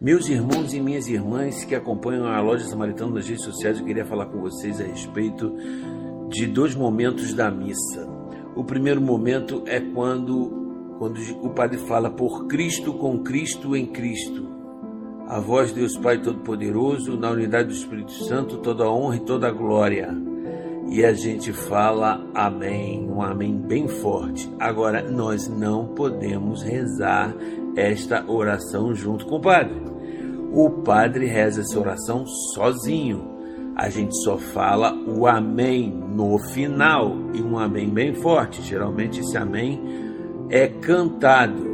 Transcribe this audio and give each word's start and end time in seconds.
Meus 0.00 0.30
irmãos 0.30 0.72
e 0.72 0.80
minhas 0.80 1.08
irmãs 1.08 1.62
que 1.62 1.74
acompanham 1.74 2.26
a 2.26 2.40
loja 2.40 2.64
Samaritana 2.64 3.16
nas 3.16 3.28
redes 3.28 3.44
sociais, 3.44 3.78
eu 3.78 3.84
queria 3.84 4.06
falar 4.06 4.24
com 4.24 4.40
vocês 4.40 4.80
a 4.80 4.84
respeito 4.84 5.54
de 6.30 6.46
dois 6.46 6.74
momentos 6.74 7.34
da 7.34 7.50
missa. 7.50 8.08
O 8.56 8.64
primeiro 8.64 8.98
momento 8.98 9.62
é 9.66 9.78
quando, 9.78 10.96
quando 10.98 11.20
o 11.42 11.50
padre 11.50 11.76
fala 11.76 12.08
por 12.08 12.46
Cristo, 12.46 12.94
com 12.94 13.18
Cristo, 13.18 13.76
em 13.76 13.84
Cristo. 13.84 14.48
A 15.28 15.38
voz 15.38 15.70
Deus 15.70 15.98
Pai 15.98 16.16
Todo-Poderoso, 16.16 17.18
na 17.18 17.30
unidade 17.30 17.68
do 17.68 17.74
Espírito 17.74 18.12
Santo, 18.24 18.56
toda 18.56 18.84
a 18.84 18.90
honra 18.90 19.16
e 19.16 19.20
toda 19.20 19.48
a 19.48 19.52
glória. 19.52 20.29
E 20.90 21.04
a 21.04 21.12
gente 21.12 21.52
fala 21.52 22.20
amém, 22.34 23.08
um 23.08 23.22
amém 23.22 23.56
bem 23.56 23.86
forte. 23.86 24.50
Agora, 24.58 25.08
nós 25.08 25.46
não 25.46 25.86
podemos 25.86 26.64
rezar 26.64 27.32
esta 27.76 28.28
oração 28.28 28.92
junto 28.92 29.24
com 29.24 29.36
o 29.36 29.40
padre. 29.40 29.80
O 30.52 30.68
padre 30.68 31.26
reza 31.26 31.60
essa 31.60 31.78
oração 31.78 32.26
sozinho. 32.26 33.30
A 33.76 33.88
gente 33.88 34.20
só 34.24 34.36
fala 34.36 34.92
o 34.92 35.28
amém 35.28 35.88
no 35.90 36.36
final 36.52 37.16
e 37.32 37.40
um 37.40 37.56
amém 37.56 37.88
bem 37.88 38.12
forte. 38.12 38.60
Geralmente 38.60 39.20
esse 39.20 39.38
amém 39.38 39.80
é 40.50 40.66
cantado. 40.66 41.69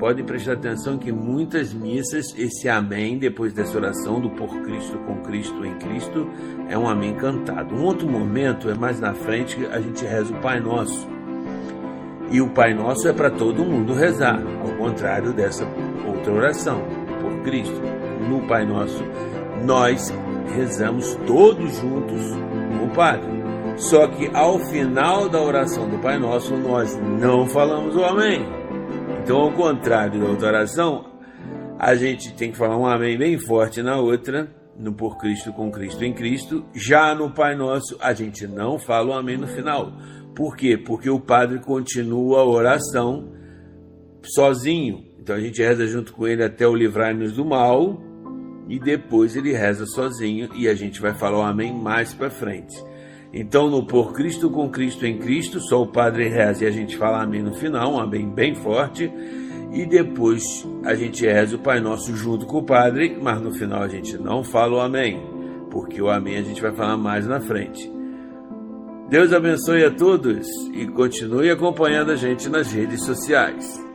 Pode 0.00 0.22
prestar 0.22 0.54
atenção 0.54 0.96
que 0.96 1.12
muitas 1.12 1.74
missas 1.74 2.34
esse 2.38 2.70
amém 2.70 3.18
depois 3.18 3.52
dessa 3.52 3.76
oração 3.76 4.18
do 4.18 4.30
por 4.30 4.48
Cristo 4.62 4.96
com 5.00 5.16
Cristo 5.16 5.62
em 5.62 5.74
Cristo 5.74 6.26
é 6.70 6.78
um 6.78 6.88
amém 6.88 7.14
cantado. 7.16 7.74
Um 7.74 7.84
outro 7.84 8.08
momento 8.08 8.70
é 8.70 8.74
mais 8.74 8.98
na 8.98 9.12
frente 9.12 9.56
que 9.56 9.66
a 9.66 9.78
gente 9.78 10.02
reza 10.06 10.32
o 10.32 10.40
Pai 10.40 10.58
Nosso. 10.58 11.06
E 12.30 12.40
o 12.40 12.48
Pai 12.48 12.72
Nosso 12.72 13.08
é 13.08 13.12
para 13.12 13.30
todo 13.30 13.62
mundo 13.62 13.92
rezar, 13.92 14.40
ao 14.62 14.74
contrário 14.78 15.34
dessa 15.34 15.68
outra 16.08 16.32
oração, 16.32 16.82
por 17.20 17.42
Cristo. 17.42 17.82
No 18.26 18.40
Pai 18.46 18.64
Nosso, 18.64 19.04
nós 19.66 20.10
rezamos 20.56 21.14
todos 21.26 21.76
juntos 21.76 22.22
com 22.78 22.86
o 22.86 22.90
Padre. 22.94 23.28
Só 23.76 24.06
que 24.06 24.30
ao 24.32 24.58
final 24.60 25.28
da 25.28 25.42
oração 25.42 25.90
do 25.90 25.98
Pai 25.98 26.18
Nosso, 26.18 26.56
nós 26.56 26.98
não 27.20 27.46
falamos 27.46 27.94
o 27.94 28.02
Amém. 28.02 28.59
Então, 29.22 29.38
ao 29.38 29.52
contrário 29.52 30.20
da 30.20 30.26
outra 30.26 30.48
oração, 30.48 31.06
a 31.78 31.94
gente 31.94 32.34
tem 32.34 32.50
que 32.50 32.58
falar 32.58 32.76
um 32.76 32.86
Amém 32.86 33.16
bem 33.16 33.38
forte 33.38 33.82
na 33.82 33.96
outra, 33.96 34.54
no 34.78 34.92
Por 34.92 35.18
Cristo 35.18 35.52
com 35.52 35.70
Cristo 35.70 36.04
em 36.04 36.12
Cristo. 36.12 36.64
Já 36.74 37.14
no 37.14 37.30
Pai 37.30 37.54
Nosso, 37.54 37.96
a 38.00 38.12
gente 38.12 38.46
não 38.46 38.78
fala 38.78 39.10
o 39.10 39.12
Amém 39.12 39.36
no 39.36 39.46
final 39.46 39.92
por 40.40 40.56
quê? 40.56 40.76
Porque 40.76 41.10
o 41.10 41.20
padre 41.20 41.58
continua 41.58 42.40
a 42.40 42.44
oração 42.46 43.30
sozinho. 44.22 45.04
Então 45.18 45.36
a 45.36 45.40
gente 45.40 45.60
reza 45.60 45.86
junto 45.86 46.14
com 46.14 46.26
ele 46.26 46.42
até 46.42 46.66
o 46.66 46.74
livrar-nos 46.74 47.34
do 47.34 47.44
mal 47.44 48.02
e 48.66 48.78
depois 48.78 49.36
ele 49.36 49.52
reza 49.52 49.84
sozinho 49.84 50.48
e 50.54 50.66
a 50.66 50.74
gente 50.74 50.98
vai 50.98 51.12
falar 51.12 51.38
o 51.38 51.42
amém 51.42 51.74
mais 51.74 52.14
para 52.14 52.30
frente. 52.30 52.74
Então 53.32 53.70
no 53.70 53.84
por 53.84 54.12
Cristo 54.12 54.50
com 54.50 54.68
Cristo 54.68 55.06
em 55.06 55.18
Cristo, 55.18 55.60
só 55.60 55.82
o 55.82 55.86
padre 55.86 56.28
reza 56.28 56.64
e 56.64 56.66
a 56.66 56.70
gente 56.70 56.96
fala 56.96 57.22
amém 57.22 57.42
no 57.42 57.54
final, 57.54 57.94
um 57.94 57.98
amém 58.00 58.28
bem 58.28 58.54
forte. 58.54 59.10
E 59.72 59.86
depois 59.86 60.66
a 60.84 60.94
gente 60.94 61.24
reza 61.24 61.54
o 61.54 61.60
Pai 61.60 61.80
Nosso 61.80 62.14
junto 62.16 62.44
com 62.44 62.58
o 62.58 62.62
Padre, 62.62 63.16
mas 63.20 63.40
no 63.40 63.52
final 63.52 63.82
a 63.82 63.88
gente 63.88 64.18
não 64.18 64.42
fala 64.42 64.76
o 64.76 64.80
Amém, 64.80 65.22
porque 65.70 66.02
o 66.02 66.10
Amém 66.10 66.38
a 66.38 66.42
gente 66.42 66.60
vai 66.60 66.72
falar 66.72 66.96
mais 66.96 67.24
na 67.26 67.40
frente. 67.40 67.90
Deus 69.08 69.32
abençoe 69.32 69.84
a 69.84 69.90
todos 69.90 70.48
e 70.72 70.86
continue 70.86 71.50
acompanhando 71.50 72.10
a 72.10 72.16
gente 72.16 72.48
nas 72.48 72.72
redes 72.72 73.04
sociais. 73.04 73.89